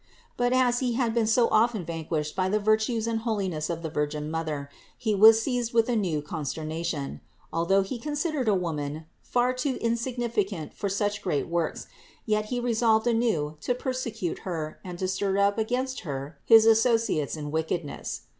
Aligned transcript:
But 0.35 0.51
as 0.51 0.79
he 0.79 0.93
had 0.93 1.13
been 1.13 1.27
so 1.27 1.47
often 1.51 1.85
vanquished 1.85 2.35
by 2.35 2.49
the 2.49 2.57
virtues 2.59 3.05
and 3.05 3.19
holiness 3.19 3.69
of 3.69 3.83
the 3.83 3.89
Virgin 3.91 4.31
Mother, 4.31 4.67
he 4.97 5.13
was 5.13 5.39
seized 5.43 5.75
with 5.75 5.89
new 5.89 6.23
consternation; 6.23 7.21
although 7.53 7.83
he 7.83 7.99
considered 7.99 8.47
a 8.47 8.55
woman 8.55 9.05
far 9.21 9.53
too 9.53 9.77
insignificant 9.79 10.73
for 10.73 10.89
such 10.89 11.21
great 11.21 11.47
works, 11.47 11.85
yet 12.25 12.45
he 12.45 12.59
resolved 12.59 13.05
anew 13.05 13.57
to 13.61 13.75
persecute 13.75 14.39
Her 14.39 14.79
and 14.83 14.97
to 14.97 15.07
stir 15.07 15.37
up 15.37 15.59
against 15.59 15.99
Her 15.99 16.39
his 16.45 16.65
associates 16.65 17.37
in 17.37 17.51
wickedness. 17.51 18.21